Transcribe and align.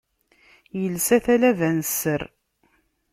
Ilsa 0.83 1.17
talaba 1.25 1.69
n 1.77 1.79
sser. 1.89 2.21